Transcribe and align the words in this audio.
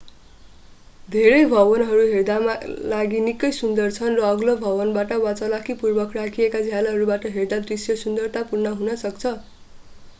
धेरै 1.07 1.41
भवनहरू 1.49 2.05
हेर्दामा 2.11 2.53
लागि 2.93 3.19
निकै 3.25 3.51
सुन्दर 3.57 3.93
छन् 3.97 4.17
र 4.19 4.23
अग्लो 4.29 4.55
भवनबाट 4.63 5.13
वा 5.25 5.33
चलाखीपूर्वक 5.41 6.17
राखिएका 6.19 6.61
झ्यालहरूबाट 6.63 7.27
हेर्दा 7.35 7.59
दृश्य 7.67 7.97
सुन्दरतापूर्ण 8.01 8.73
हुन 8.81 8.97
सक्छ 9.03 9.35